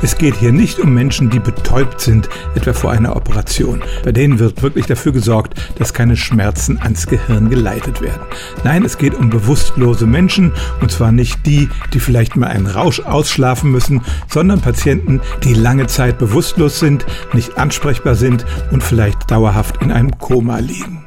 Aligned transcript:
Es 0.00 0.16
geht 0.16 0.36
hier 0.36 0.52
nicht 0.52 0.78
um 0.78 0.94
Menschen, 0.94 1.28
die 1.28 1.40
betäubt 1.40 2.00
sind, 2.00 2.28
etwa 2.54 2.72
vor 2.72 2.92
einer 2.92 3.16
Operation. 3.16 3.82
Bei 4.04 4.12
denen 4.12 4.38
wird 4.38 4.62
wirklich 4.62 4.86
dafür 4.86 5.12
gesorgt, 5.12 5.60
dass 5.78 5.92
keine 5.92 6.16
Schmerzen 6.16 6.80
ans 6.80 7.06
Gehirn 7.06 7.50
geleitet 7.50 8.00
werden. 8.00 8.22
Nein, 8.62 8.84
es 8.84 8.96
geht 8.96 9.14
um 9.14 9.28
bewusstlose 9.28 10.06
Menschen, 10.06 10.52
und 10.80 10.92
zwar 10.92 11.10
nicht 11.10 11.44
die, 11.46 11.68
die 11.92 12.00
vielleicht 12.00 12.36
mal 12.36 12.46
einen 12.46 12.68
Rausch 12.68 13.00
ausschlafen 13.00 13.72
müssen, 13.72 14.02
sondern 14.28 14.60
Patienten, 14.60 15.20
die 15.42 15.54
lange 15.54 15.88
Zeit 15.88 16.18
bewusstlos 16.18 16.78
sind, 16.78 17.04
nicht 17.32 17.58
ansprechbar 17.58 18.14
sind 18.14 18.46
und 18.70 18.82
vielleicht 18.82 19.30
dauerhaft 19.30 19.82
in 19.82 19.90
einem 19.90 20.16
Koma 20.18 20.58
liegen. 20.58 21.04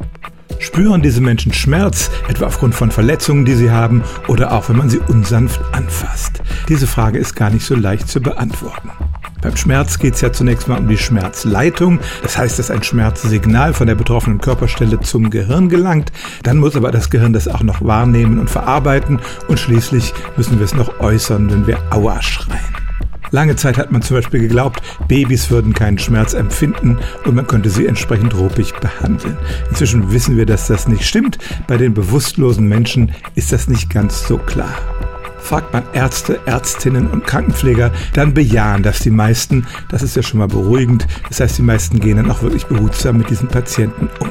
Spüren 0.62 1.02
diese 1.02 1.22
Menschen 1.22 1.52
Schmerz, 1.52 2.12
etwa 2.30 2.46
aufgrund 2.46 2.76
von 2.76 2.92
Verletzungen, 2.92 3.46
die 3.46 3.56
sie 3.56 3.72
haben, 3.72 4.04
oder 4.28 4.54
auch 4.54 4.70
wenn 4.70 4.78
man 4.78 4.92
sie 4.92 5.00
unsanft 5.00 5.60
anfasst? 5.72 6.42
Diese 6.70 6.86
Frage 6.86 7.18
ist 7.18 7.36
gar 7.36 7.50
nicht 7.50 7.66
so 7.66 7.76
leicht 7.76 8.08
zu 8.08 8.22
beantworten. 8.22 8.92
Beim 9.42 9.58
Schmerz 9.58 9.98
geht 9.98 10.14
es 10.14 10.22
ja 10.22 10.32
zunächst 10.32 10.68
mal 10.68 10.78
um 10.78 10.88
die 10.88 11.00
Schmerzleitung. 11.00 12.00
Das 12.22 12.38
heißt, 12.38 12.60
dass 12.60 12.70
ein 12.70 12.84
Schmerzsignal 12.84 13.74
von 13.74 13.88
der 13.88 13.96
betroffenen 13.96 14.40
Körperstelle 14.40 15.00
zum 15.00 15.32
Gehirn 15.32 15.68
gelangt. 15.68 16.12
Dann 16.44 16.58
muss 16.58 16.76
aber 16.76 16.92
das 16.92 17.10
Gehirn 17.10 17.34
das 17.34 17.48
auch 17.48 17.64
noch 17.64 17.84
wahrnehmen 17.84 18.38
und 18.38 18.52
verarbeiten. 18.52 19.20
Und 19.48 19.60
schließlich 19.60 20.14
müssen 20.38 20.60
wir 20.60 20.66
es 20.66 20.76
noch 20.76 21.00
äußern, 21.00 21.50
wenn 21.50 21.66
wir 21.66 21.80
Aua 21.90 22.22
schreien. 22.22 22.71
Lange 23.32 23.56
Zeit 23.56 23.78
hat 23.78 23.92
man 23.92 24.02
zum 24.02 24.18
Beispiel 24.18 24.42
geglaubt, 24.42 24.82
Babys 25.08 25.50
würden 25.50 25.74
keinen 25.74 25.98
Schmerz 25.98 26.34
empfinden 26.34 27.00
und 27.26 27.36
man 27.36 27.48
könnte 27.48 27.70
sie 27.70 27.88
entsprechend 27.88 28.36
ruppig 28.36 28.74
behandeln. 28.76 29.38
Inzwischen 29.70 30.12
wissen 30.12 30.36
wir, 30.36 30.46
dass 30.46 30.68
das 30.68 30.88
nicht 30.88 31.08
stimmt. 31.08 31.38
Bei 31.66 31.78
den 31.78 31.94
bewusstlosen 31.94 32.68
Menschen 32.68 33.14
ist 33.36 33.54
das 33.54 33.70
nicht 33.70 33.90
ganz 33.90 34.28
so 34.28 34.38
klar. 34.38 34.76
Fragt 35.40 35.74
man 35.74 35.84
Ärzte, 35.94 36.40
Ärztinnen 36.46 37.08
und 37.08 37.26
Krankenpfleger, 37.26 37.92
dann 38.14 38.34
bejahen 38.34 38.84
das 38.84 39.00
die 39.00 39.10
meisten. 39.10 39.66
Das 39.90 40.04
ist 40.04 40.16
ja 40.16 40.24
schon 40.24 40.40
mal 40.40 40.48
beruhigend. 40.48 41.08
Das 41.30 41.40
heißt, 41.40 41.58
die 41.58 41.64
meisten 41.64 42.00
gehen 42.00 42.18
dann 42.18 42.30
auch 42.30 42.44
wirklich 42.44 42.66
behutsam 42.66 43.18
mit 43.18 43.30
diesen 43.30 43.48
Patienten 43.48 44.10
um. 44.20 44.30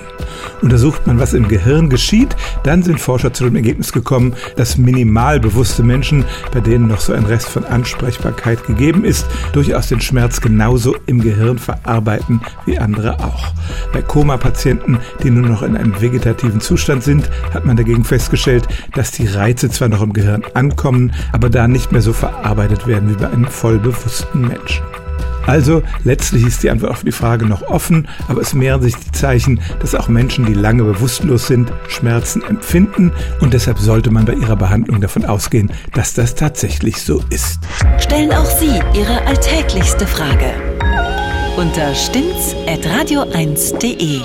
Untersucht 0.63 1.07
man, 1.07 1.19
was 1.19 1.35
im 1.35 1.49
Gehirn 1.49 1.89
geschieht, 1.89 2.37
dann 2.63 2.83
sind 2.83 3.01
Forscher 3.01 3.33
zu 3.33 3.45
dem 3.45 3.57
Ergebnis 3.57 3.93
gekommen, 3.93 4.35
dass 4.57 4.79
minimal 4.79 5.41
bewusste 5.41 5.83
Menschen, 5.83 6.25
bei 6.53 6.61
denen 6.61 6.89
noch 6.89 7.01
so 7.01 7.13
ein 7.13 7.25
Rest 7.25 7.49
von 7.49 7.65
Ansprechbarkeit 7.65 8.67
gegeben 8.67 9.05
ist, 9.05 9.27
durchaus 9.53 9.89
den 9.89 10.01
Schmerz 10.01 10.41
genauso 10.41 10.97
im 11.07 11.21
Gehirn 11.21 11.59
verarbeiten 11.59 12.41
wie 12.67 12.79
andere 12.79 13.21
auch. 13.21 13.53
Bei 13.93 14.03
Koma-Patienten, 14.03 14.99
die 15.23 15.31
nur 15.31 15.49
noch 15.49 15.63
in 15.63 15.77
einem 15.77 16.01
vegetativen 16.01 16.61
Zustand 16.61 17.03
sind, 17.03 17.31
hat 17.53 17.65
man 17.65 17.77
dagegen 17.77 18.05
festgestellt, 18.05 18.69
dass 18.95 19.13
die 19.13 19.27
Reize 19.27 19.71
zwar 19.71 19.89
noch 19.89 20.03
im 20.03 20.13
Gehirn 20.13 20.43
ankommen, 20.55 21.13
aber 21.33 21.51
da 21.51 21.69
nicht 21.69 21.93
mehr 21.93 22.03
so 22.03 22.13
verarbeitet 22.13 22.87
werden 22.87 23.11
wie 23.11 23.21
bei 23.21 23.31
einem 23.31 23.47
vollbewussten 23.47 24.43
Menschen. 24.43 24.83
Also 25.51 25.83
letztlich 26.05 26.47
ist 26.47 26.63
die 26.63 26.71
Antwort 26.71 26.93
auf 26.93 27.03
die 27.03 27.11
Frage 27.11 27.45
noch 27.45 27.63
offen, 27.63 28.07
aber 28.29 28.41
es 28.41 28.55
mehren 28.55 28.83
sich 28.83 28.95
die 28.95 29.11
Zeichen, 29.11 29.61
dass 29.81 29.97
auch 29.97 30.07
Menschen, 30.07 30.47
die 30.47 30.55
lange 30.55 30.85
bewusstlos 30.85 31.49
sind, 31.49 31.73
Schmerzen 31.89 32.45
empfinden 32.45 33.11
und 33.41 33.53
deshalb 33.53 33.81
sollte 33.81 34.13
man 34.13 34.27
bei 34.27 34.35
ihrer 34.35 34.55
Behandlung 34.55 35.01
davon 35.01 35.25
ausgehen, 35.25 35.73
dass 35.93 36.15
das 36.15 36.37
tatsächlich 36.37 37.03
so 37.03 37.21
ist. 37.31 37.59
Stellen 37.99 38.31
auch 38.31 38.45
Sie 38.45 38.81
Ihre 38.95 39.27
alltäglichste 39.27 40.07
Frage 40.07 40.55
unter 41.57 41.97
stimmtz.radio1.de. 41.97 44.21